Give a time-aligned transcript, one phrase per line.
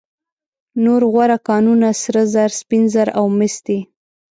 [0.83, 3.79] نور غوره کانونه سره زر، سپین زر او مس دي.